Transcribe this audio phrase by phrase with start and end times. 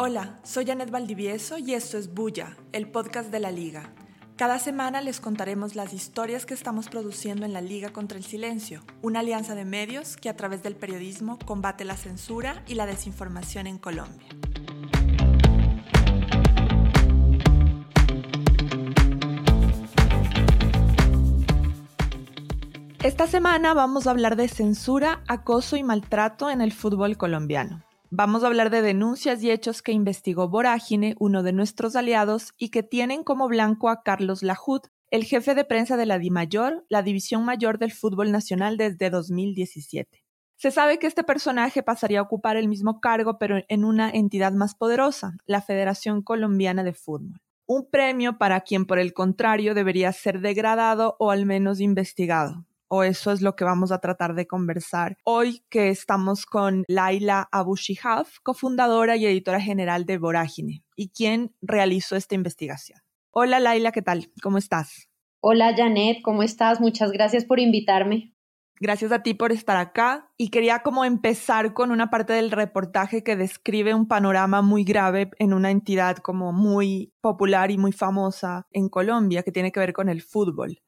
[0.00, 3.92] Hola, soy Janet Valdivieso y esto es Bulla, el podcast de la Liga.
[4.36, 8.84] Cada semana les contaremos las historias que estamos produciendo en la Liga contra el Silencio,
[9.02, 13.66] una alianza de medios que a través del periodismo combate la censura y la desinformación
[13.66, 14.28] en Colombia.
[23.02, 27.87] Esta semana vamos a hablar de censura, acoso y maltrato en el fútbol colombiano.
[28.10, 32.70] Vamos a hablar de denuncias y hechos que investigó Vorágine, uno de nuestros aliados, y
[32.70, 37.02] que tienen como blanco a Carlos Lajud, el jefe de prensa de la DIMAYOR, la
[37.02, 40.24] división mayor del fútbol nacional desde 2017.
[40.56, 44.52] Se sabe que este personaje pasaría a ocupar el mismo cargo, pero en una entidad
[44.52, 47.42] más poderosa, la Federación Colombiana de Fútbol.
[47.66, 53.02] Un premio para quien, por el contrario, debería ser degradado o al menos investigado o
[53.02, 57.76] eso es lo que vamos a tratar de conversar hoy que estamos con Laila Abu
[57.76, 62.98] Shihab, cofundadora y editora general de Vorágine, y quien realizó esta investigación.
[63.30, 64.32] Hola Laila, ¿qué tal?
[64.42, 65.08] ¿Cómo estás?
[65.40, 66.80] Hola Janet, ¿cómo estás?
[66.80, 68.34] Muchas gracias por invitarme.
[68.80, 73.24] Gracias a ti por estar acá y quería como empezar con una parte del reportaje
[73.24, 78.68] que describe un panorama muy grave en una entidad como muy popular y muy famosa
[78.70, 80.78] en Colombia que tiene que ver con el fútbol.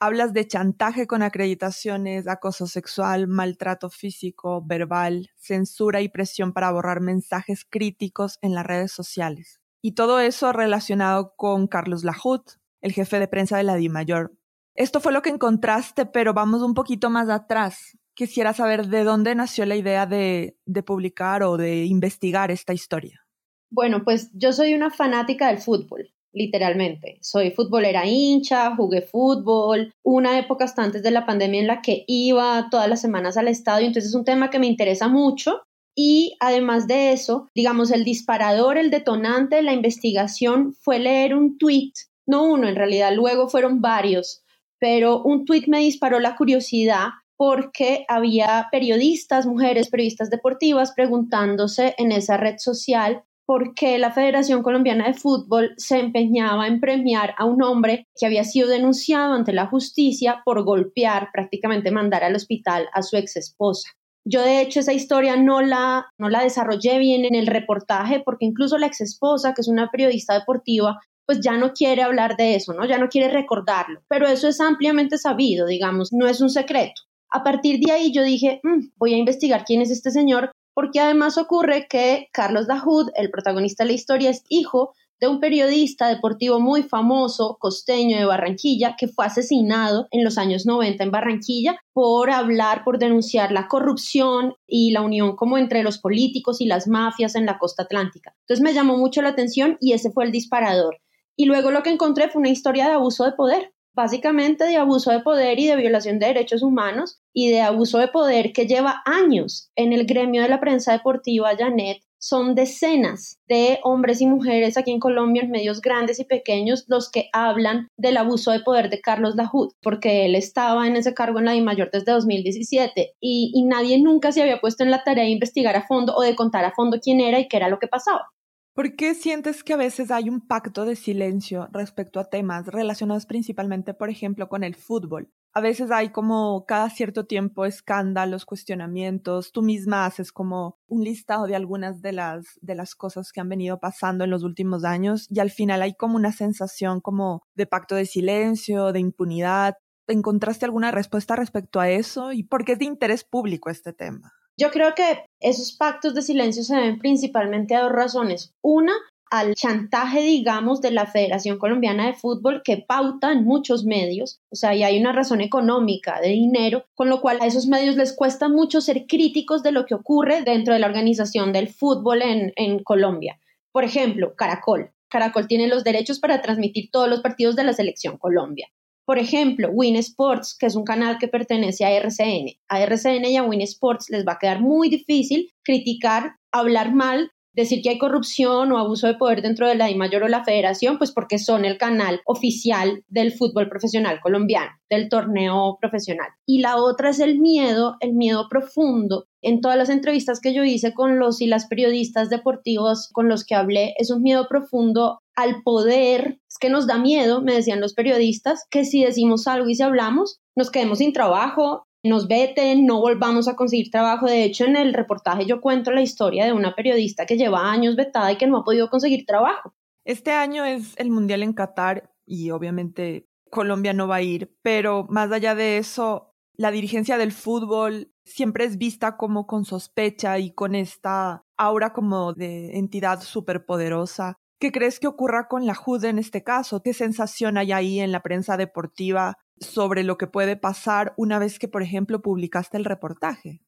[0.00, 7.00] Hablas de chantaje con acreditaciones, acoso sexual, maltrato físico, verbal, censura y presión para borrar
[7.00, 9.60] mensajes críticos en las redes sociales.
[9.80, 12.42] Y todo eso relacionado con Carlos Lajut,
[12.80, 14.36] el jefe de prensa de la DIMAYOR.
[14.74, 17.96] Esto fue lo que encontraste, pero vamos un poquito más atrás.
[18.14, 23.24] Quisiera saber de dónde nació la idea de, de publicar o de investigar esta historia.
[23.70, 27.18] Bueno, pues yo soy una fanática del fútbol literalmente.
[27.20, 32.04] Soy futbolera hincha, jugué fútbol, una época hasta antes de la pandemia en la que
[32.06, 35.62] iba todas las semanas al estadio, entonces es un tema que me interesa mucho.
[35.96, 41.56] Y además de eso, digamos, el disparador, el detonante de la investigación fue leer un
[41.56, 41.92] tweet,
[42.26, 44.42] no uno, en realidad luego fueron varios,
[44.80, 52.12] pero un tweet me disparó la curiosidad porque había periodistas, mujeres periodistas deportivas, preguntándose en
[52.12, 57.44] esa red social por qué la Federación Colombiana de Fútbol se empeñaba en premiar a
[57.44, 62.88] un hombre que había sido denunciado ante la justicia por golpear, prácticamente mandar al hospital
[62.92, 63.90] a su ex esposa.
[64.26, 68.46] Yo de hecho esa historia no la, no la desarrollé bien en el reportaje porque
[68.46, 72.54] incluso la ex esposa, que es una periodista deportiva, pues ya no quiere hablar de
[72.54, 72.86] eso, ¿no?
[72.86, 74.02] Ya no quiere recordarlo.
[74.08, 77.02] Pero eso es ampliamente sabido, digamos, no es un secreto.
[77.30, 81.00] A partir de ahí yo dije, mm, voy a investigar quién es este señor porque
[81.00, 86.08] además ocurre que Carlos Dahoud, el protagonista de la historia, es hijo de un periodista
[86.08, 91.78] deportivo muy famoso, costeño de Barranquilla, que fue asesinado en los años 90 en Barranquilla
[91.92, 96.88] por hablar, por denunciar la corrupción y la unión como entre los políticos y las
[96.88, 98.34] mafias en la costa atlántica.
[98.40, 100.98] Entonces me llamó mucho la atención y ese fue el disparador.
[101.36, 105.10] Y luego lo que encontré fue una historia de abuso de poder básicamente de abuso
[105.10, 109.02] de poder y de violación de derechos humanos y de abuso de poder que lleva
[109.04, 111.98] años en el gremio de la prensa deportiva, Janet.
[112.18, 117.10] Son decenas de hombres y mujeres aquí en Colombia, en medios grandes y pequeños, los
[117.10, 121.38] que hablan del abuso de poder de Carlos Lajud, porque él estaba en ese cargo
[121.38, 125.24] en la DIMAYOR desde 2017 y, y nadie nunca se había puesto en la tarea
[125.24, 127.78] de investigar a fondo o de contar a fondo quién era y qué era lo
[127.78, 128.33] que pasaba.
[128.74, 133.24] ¿Por qué sientes que a veces hay un pacto de silencio respecto a temas relacionados
[133.24, 135.30] principalmente, por ejemplo, con el fútbol?
[135.52, 139.52] A veces hay como cada cierto tiempo escándalos, cuestionamientos.
[139.52, 143.48] Tú misma haces como un listado de algunas de las, de las cosas que han
[143.48, 147.66] venido pasando en los últimos años y al final hay como una sensación como de
[147.66, 149.74] pacto de silencio, de impunidad.
[150.08, 152.32] ¿Encontraste alguna respuesta respecto a eso?
[152.32, 154.32] ¿Y por qué es de interés público este tema?
[154.56, 158.52] Yo creo que esos pactos de silencio se deben principalmente a dos razones.
[158.62, 158.92] Una,
[159.30, 164.56] al chantaje, digamos, de la Federación Colombiana de Fútbol que pauta en muchos medios, o
[164.56, 168.14] sea, y hay una razón económica de dinero, con lo cual a esos medios les
[168.14, 172.52] cuesta mucho ser críticos de lo que ocurre dentro de la organización del fútbol en,
[172.54, 173.40] en Colombia.
[173.72, 174.92] Por ejemplo, Caracol.
[175.08, 178.68] Caracol tiene los derechos para transmitir todos los partidos de la selección Colombia.
[179.06, 182.58] Por ejemplo, Win Sports, que es un canal que pertenece a RCN.
[182.68, 187.30] A RCN y a Win Sports les va a quedar muy difícil criticar, hablar mal
[187.54, 190.98] decir que hay corrupción o abuso de poder dentro de la DIMAYOR o la federación,
[190.98, 196.28] pues porque son el canal oficial del fútbol profesional colombiano, del torneo profesional.
[196.46, 199.26] Y la otra es el miedo, el miedo profundo.
[199.40, 203.44] En todas las entrevistas que yo hice con los y las periodistas deportivos con los
[203.44, 207.80] que hablé, es un miedo profundo al poder, es que nos da miedo, me decían
[207.80, 212.86] los periodistas, que si decimos algo y si hablamos, nos quedemos sin trabajo, nos veten,
[212.86, 214.26] no volvamos a conseguir trabajo.
[214.26, 217.96] De hecho, en el reportaje yo cuento la historia de una periodista que lleva años
[217.96, 219.74] vetada y que no ha podido conseguir trabajo.
[220.04, 225.06] Este año es el Mundial en Qatar y obviamente Colombia no va a ir, pero
[225.08, 230.52] más allá de eso, la dirigencia del fútbol siempre es vista como con sospecha y
[230.52, 234.36] con esta aura como de entidad superpoderosa.
[234.60, 236.82] ¿Qué crees que ocurra con la JUD en este caso?
[236.82, 241.58] ¿Qué sensación hay ahí en la prensa deportiva sobre lo que puede pasar una vez
[241.58, 243.60] que, por ejemplo, publicaste el reportaje?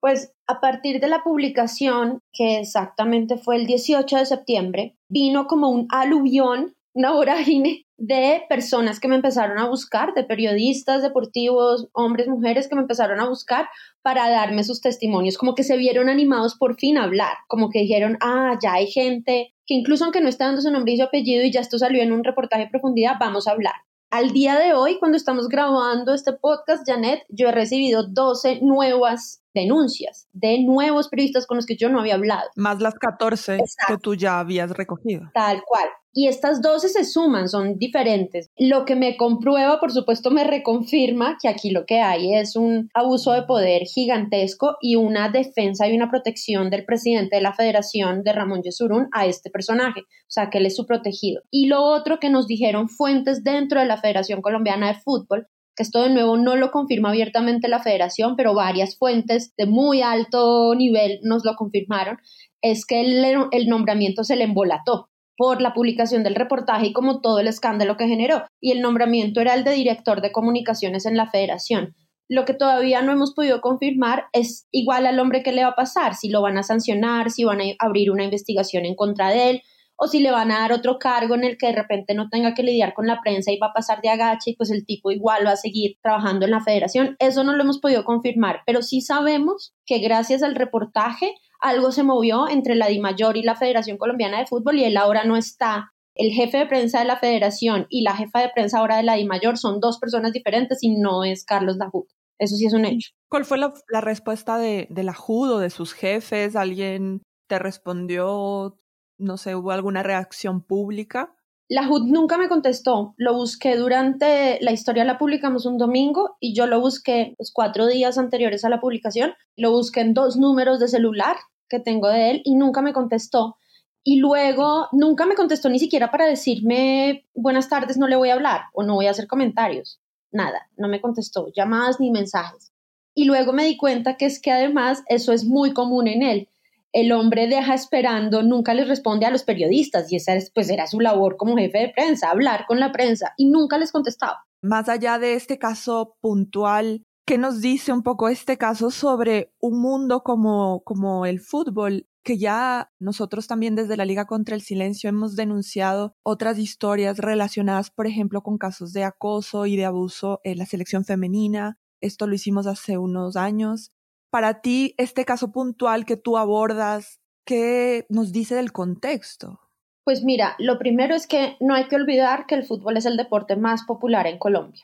[0.00, 5.70] Pues a partir de la publicación, que exactamente fue el 18 de septiembre, vino como
[5.70, 12.28] un aluvión, una vorágine de personas que me empezaron a buscar, de periodistas deportivos, hombres,
[12.28, 13.68] mujeres que me empezaron a buscar
[14.02, 17.80] para darme sus testimonios, como que se vieron animados por fin a hablar, como que
[17.80, 21.04] dijeron, ah, ya hay gente que incluso aunque no está dando su nombre y su
[21.04, 23.74] apellido y ya esto salió en un reportaje de profundidad, vamos a hablar.
[24.14, 29.42] Al día de hoy, cuando estamos grabando este podcast, Janet, yo he recibido 12 nuevas
[29.52, 32.48] denuncias de nuevos periodistas con los que yo no había hablado.
[32.54, 33.58] Más las 14
[33.88, 35.32] que tú ya habías recogido.
[35.34, 35.88] Tal cual.
[36.16, 38.48] Y estas 12 se suman, son diferentes.
[38.56, 42.88] Lo que me comprueba, por supuesto, me reconfirma que aquí lo que hay es un
[42.94, 48.22] abuso de poder gigantesco y una defensa y una protección del presidente de la federación,
[48.22, 50.02] de Ramón Yesurún, a este personaje.
[50.02, 51.42] O sea, que él es su protegido.
[51.50, 55.82] Y lo otro que nos dijeron fuentes dentro de la Federación Colombiana de Fútbol que
[55.82, 60.72] esto de nuevo no lo confirma abiertamente la federación, pero varias fuentes de muy alto
[60.76, 62.18] nivel nos lo confirmaron,
[62.62, 67.38] es que el nombramiento se le embolató por la publicación del reportaje y como todo
[67.38, 68.44] el escándalo que generó.
[68.60, 71.94] Y el nombramiento era el de director de comunicaciones en la federación.
[72.28, 75.76] Lo que todavía no hemos podido confirmar es igual al hombre que le va a
[75.76, 79.50] pasar, si lo van a sancionar, si van a abrir una investigación en contra de
[79.50, 79.62] él,
[79.96, 82.54] o si le van a dar otro cargo en el que de repente no tenga
[82.54, 85.10] que lidiar con la prensa y va a pasar de agache y pues el tipo
[85.10, 87.16] igual va a seguir trabajando en la federación.
[87.18, 92.02] Eso no lo hemos podido confirmar, pero sí sabemos que gracias al reportaje algo se
[92.02, 95.92] movió entre la DIMAYOR y la Federación Colombiana de Fútbol y él ahora no está.
[96.14, 99.14] El jefe de prensa de la federación y la jefa de prensa ahora de la
[99.14, 102.04] DIMAYOR son dos personas diferentes y no es Carlos Dajud.
[102.38, 103.10] Eso sí es un hecho.
[103.28, 106.54] ¿Cuál fue la, respuesta de, de la JUD o de sus jefes?
[106.54, 108.78] ¿Alguien te respondió?
[109.18, 111.34] no sé, hubo alguna reacción pública.
[111.68, 113.14] La HUD nunca me contestó.
[113.16, 117.86] Lo busqué durante la historia, la publicamos un domingo y yo lo busqué los cuatro
[117.86, 119.32] días anteriores a la publicación.
[119.56, 121.36] Lo busqué en dos números de celular
[121.68, 123.56] que tengo de él y nunca me contestó.
[124.02, 128.34] Y luego nunca me contestó ni siquiera para decirme buenas tardes, no le voy a
[128.34, 130.00] hablar o no voy a hacer comentarios.
[130.30, 132.72] Nada, no me contestó llamadas ni mensajes.
[133.14, 136.48] Y luego me di cuenta que es que además eso es muy común en él
[136.94, 141.00] el hombre deja esperando, nunca les responde a los periodistas y esa pues era su
[141.00, 144.46] labor como jefe de prensa, hablar con la prensa y nunca les contestaba.
[144.62, 149.80] Más allá de este caso puntual, ¿qué nos dice un poco este caso sobre un
[149.80, 152.06] mundo como, como el fútbol?
[152.26, 157.90] que ya nosotros también desde la Liga contra el Silencio hemos denunciado otras historias relacionadas,
[157.90, 161.78] por ejemplo, con casos de acoso y de abuso en la selección femenina.
[162.00, 163.92] Esto lo hicimos hace unos años
[164.34, 169.60] para ti este caso puntual que tú abordas, ¿qué nos dice del contexto?
[170.02, 173.16] Pues mira, lo primero es que no hay que olvidar que el fútbol es el
[173.16, 174.82] deporte más popular en Colombia.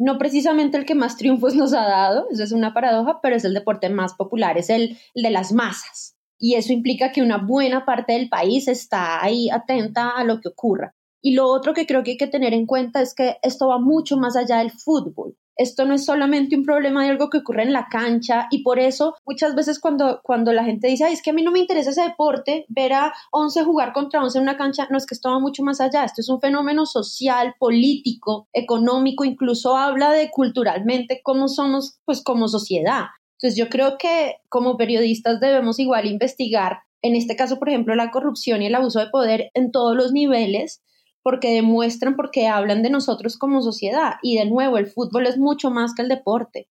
[0.00, 3.44] No precisamente el que más triunfos nos ha dado, eso es una paradoja, pero es
[3.44, 6.16] el deporte más popular, es el, de las masas.
[6.38, 10.48] Y eso implica que una buena parte del país está ahí atenta a lo que
[10.48, 10.94] ocurra.
[11.20, 13.78] Y lo otro que creo que hay que tener en cuenta es que esto va
[13.78, 17.64] mucho más allá del fútbol esto no es solamente un problema de algo que ocurre
[17.64, 21.30] en la cancha y por eso muchas veces cuando, cuando la gente dice, es que
[21.30, 24.56] a mí no me interesa ese deporte, ver a 11 jugar contra 11 en una
[24.56, 28.48] cancha, no es que esto va mucho más allá, esto es un fenómeno social, político,
[28.54, 33.04] económico, incluso habla de culturalmente cómo somos pues como sociedad.
[33.34, 38.10] Entonces yo creo que como periodistas debemos igual investigar, en este caso por ejemplo la
[38.10, 40.80] corrupción y el abuso de poder en todos los niveles,
[41.30, 44.14] porque demuestran, porque hablan de nosotros como sociedad.
[44.20, 46.68] Y de nuevo, el fútbol es mucho más que el deporte.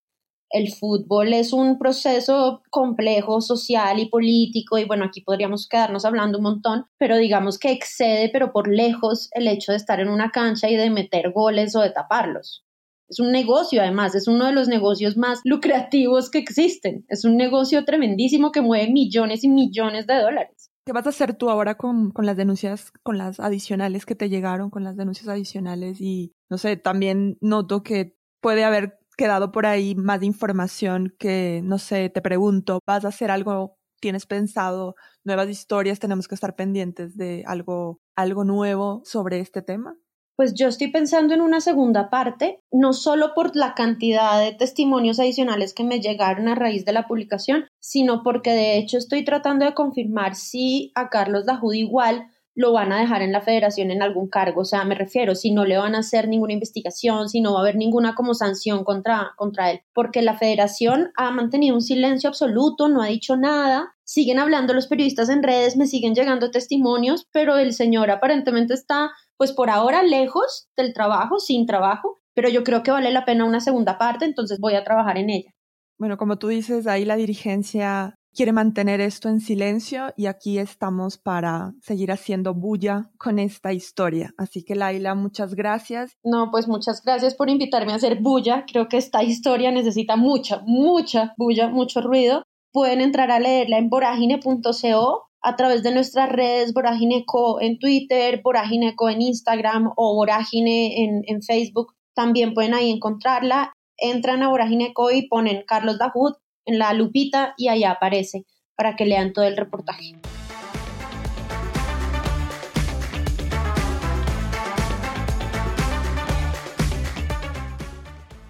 [0.49, 6.39] El fútbol es un proceso complejo, social y político, y bueno, aquí podríamos quedarnos hablando
[6.39, 10.31] un montón, pero digamos que excede, pero por lejos, el hecho de estar en una
[10.31, 12.65] cancha y de meter goles o de taparlos.
[13.07, 17.05] Es un negocio, además, es uno de los negocios más lucrativos que existen.
[17.07, 20.58] Es un negocio tremendísimo que mueve millones y millones de dólares.
[20.89, 24.27] ¿Qué vas a hacer tú ahora con, con las denuncias, con las adicionales que te
[24.27, 26.01] llegaron, con las denuncias adicionales?
[26.01, 31.77] Y no sé, también noto que puede haber quedado por ahí más información que, no
[31.77, 33.77] sé, te pregunto, ¿vas a hacer algo?
[34.01, 35.99] ¿Tienes pensado nuevas historias?
[35.99, 39.95] ¿Tenemos que estar pendientes de algo, algo nuevo sobre este tema?
[40.39, 45.19] Pues yo estoy pensando en una segunda parte, no solo por la cantidad de testimonios
[45.19, 49.65] adicionales que me llegaron a raíz de la publicación, sino porque de hecho estoy tratando
[49.65, 54.01] de confirmar si a Carlos Dajude igual lo van a dejar en la federación en
[54.01, 57.41] algún cargo, o sea, me refiero, si no le van a hacer ninguna investigación, si
[57.41, 61.75] no va a haber ninguna como sanción contra, contra él, porque la federación ha mantenido
[61.75, 66.15] un silencio absoluto, no ha dicho nada, siguen hablando los periodistas en redes, me siguen
[66.15, 72.19] llegando testimonios, pero el señor aparentemente está, pues por ahora, lejos del trabajo, sin trabajo,
[72.35, 75.29] pero yo creo que vale la pena una segunda parte, entonces voy a trabajar en
[75.29, 75.51] ella.
[75.97, 81.17] Bueno, como tú dices, ahí la dirigencia quiere mantener esto en silencio y aquí estamos
[81.17, 84.33] para seguir haciendo bulla con esta historia.
[84.37, 86.11] Así que Laila, muchas gracias.
[86.21, 88.65] No, pues muchas gracias por invitarme a hacer bulla.
[88.69, 92.43] Creo que esta historia necesita mucha, mucha bulla, mucho ruido.
[92.73, 99.09] Pueden entrar a leerla en voragine.co a través de nuestras redes Voragineco en Twitter, Voragineco
[99.09, 101.93] en Instagram o Voragine en, en Facebook.
[102.13, 103.73] También pueden ahí encontrarla.
[103.97, 106.33] Entran a Voragineco y ponen Carlos Dahud
[106.65, 110.15] en la lupita y allá aparece para que lean todo el reportaje.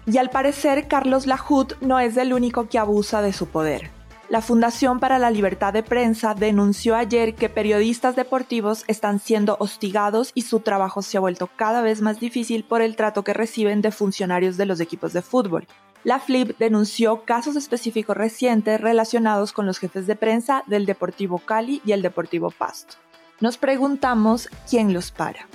[0.06, 3.99] Y al parecer, Carlos Lahoud no es el único que abusa de su poder.
[4.30, 10.30] La Fundación para la Libertad de Prensa denunció ayer que periodistas deportivos están siendo hostigados
[10.34, 13.82] y su trabajo se ha vuelto cada vez más difícil por el trato que reciben
[13.82, 15.66] de funcionarios de los equipos de fútbol.
[16.04, 21.82] La FLIP denunció casos específicos recientes relacionados con los jefes de prensa del Deportivo Cali
[21.84, 22.98] y el Deportivo Pasto.
[23.40, 25.48] Nos preguntamos quién los para.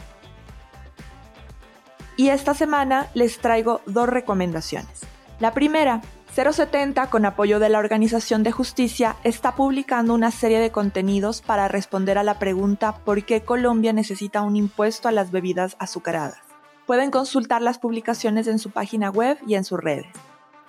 [2.17, 5.05] Y esta semana les traigo dos recomendaciones.
[5.39, 6.01] La primera,
[6.36, 11.70] 070, con apoyo de la Organización de Justicia, está publicando una serie de contenidos para
[11.70, 16.42] responder a la pregunta ¿por qué Colombia necesita un impuesto a las bebidas azucaradas?
[16.86, 20.08] Pueden consultar las publicaciones en su página web y en sus redes.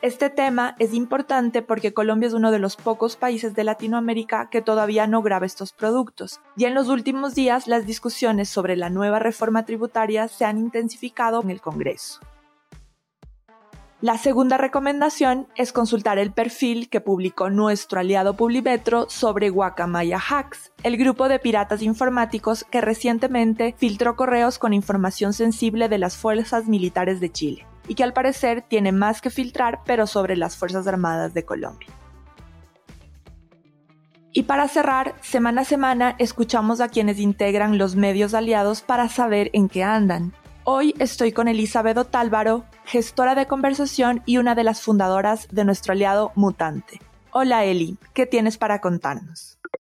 [0.03, 4.63] Este tema es importante porque Colombia es uno de los pocos países de Latinoamérica que
[4.63, 9.19] todavía no graba estos productos, y en los últimos días las discusiones sobre la nueva
[9.19, 12.21] reforma tributaria se han intensificado en el Congreso.
[14.03, 20.71] La segunda recomendación es consultar el perfil que publicó nuestro aliado Publimetro sobre Guacamaya Hacks,
[20.83, 26.69] el grupo de piratas informáticos que recientemente filtró correos con información sensible de las fuerzas
[26.69, 30.87] militares de Chile y que al parecer tiene más que filtrar, pero sobre las Fuerzas
[30.87, 31.89] Armadas de Colombia.
[34.33, 39.49] Y para cerrar, semana a semana escuchamos a quienes integran los medios aliados para saber
[39.55, 40.35] en qué andan.
[40.69, 45.93] Hoy estoy con Elizabeth Otálvaro, gestora de conversación y una de las fundadoras de nuestro
[45.93, 47.01] aliado Mutante.
[47.31, 49.56] Hola Eli, ¿qué tienes para contarnos?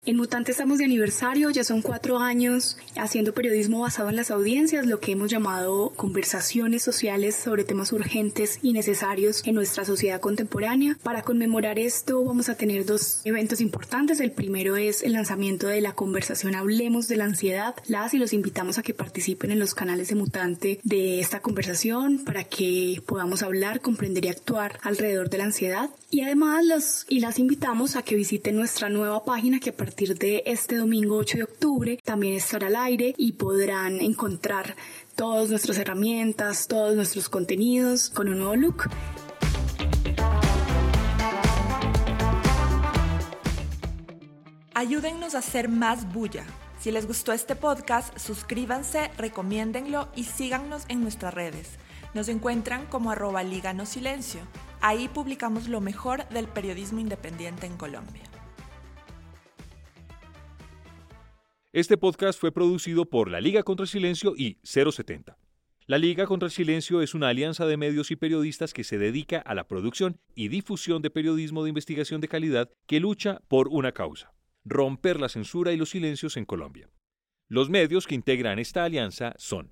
[0.08, 4.86] En Mutante estamos de aniversario, ya son cuatro años haciendo periodismo basado en las audiencias,
[4.86, 10.96] lo que hemos llamado conversaciones sociales sobre temas urgentes y necesarios en nuestra sociedad contemporánea.
[11.04, 14.22] Para conmemorar esto vamos a tener dos eventos importantes.
[14.22, 17.76] El primero es el lanzamiento de la conversación Hablemos de la ansiedad.
[17.88, 22.24] Las y los invitamos a que participen en los canales de Mutante de esta conversación
[22.24, 25.90] para que podamos hablar, comprender y actuar alrededor de la ansiedad.
[26.10, 29.97] Y además los y las invitamos a que visiten nuestra nueva página que a partir
[30.06, 34.76] de este domingo 8 de octubre también estará al aire y podrán encontrar
[35.16, 38.84] todas nuestras herramientas, todos nuestros contenidos con un nuevo look.
[44.76, 46.46] Ayúdennos a hacer más bulla.
[46.80, 51.72] Si les gustó este podcast, suscríbanse, recomiéndenlo y síganos en nuestras redes.
[52.14, 54.42] Nos encuentran como arroba Liga Silencio.
[54.80, 58.27] Ahí publicamos lo mejor del periodismo independiente en Colombia.
[61.78, 65.38] Este podcast fue producido por la Liga contra el Silencio y 070.
[65.86, 69.38] La Liga contra el Silencio es una alianza de medios y periodistas que se dedica
[69.38, 73.92] a la producción y difusión de periodismo de investigación de calidad que lucha por una
[73.92, 74.34] causa,
[74.66, 76.90] romper la censura y los silencios en Colombia.
[77.48, 79.72] Los medios que integran esta alianza son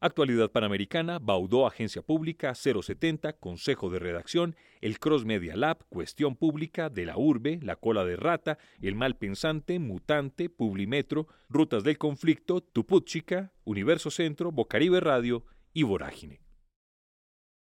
[0.00, 6.90] Actualidad Panamericana, Baudó Agencia Pública, 070, Consejo de Redacción, el Cross Media Lab, Cuestión Pública,
[6.90, 12.60] De la Urbe, La Cola de Rata, El Mal Pensante, Mutante, Publimetro, Rutas del Conflicto,
[12.60, 16.45] Tuputchica, Universo Centro, Bocaribe Radio y Vorágine.